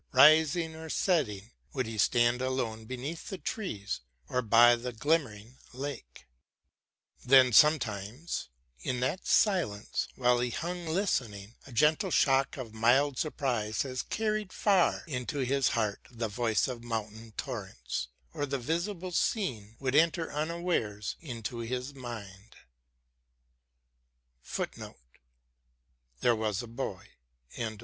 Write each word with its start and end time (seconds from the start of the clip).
Rising 0.13 0.73
or 0.75 0.89
setting, 0.89 1.51
would 1.73 1.85
he 1.85 1.99
stand 1.99 2.41
alone 2.41 2.85
Beneath 2.85 3.27
the 3.29 3.37
trees, 3.37 3.99
or 4.27 4.41
by 4.41 4.75
the 4.75 4.91
glimmering 4.91 5.59
lake. 5.73 6.25
Then 7.23 7.53
sometimes, 7.53 8.49
in 8.79 8.99
that 9.01 9.27
silence, 9.27 10.07
while 10.15 10.39
he 10.39 10.49
hung 10.49 10.87
Listening, 10.87 11.53
a 11.67 11.71
gentle 11.71 12.09
shock 12.09 12.57
of 12.57 12.73
mild 12.73 13.19
surprise 13.19 13.83
Has 13.83 14.01
carried 14.01 14.51
far 14.51 15.03
into 15.05 15.37
his 15.45 15.67
heart 15.77 16.07
the 16.09 16.27
voice 16.27 16.67
Of 16.67 16.83
mountain 16.83 17.33
torrents; 17.37 18.07
or 18.33 18.47
the 18.47 18.57
visible 18.57 19.11
scene 19.11 19.75
Would 19.79 19.93
enter 19.93 20.33
unawares 20.33 21.15
into 21.19 21.59
his 21.59 21.93
mind. 21.93 22.55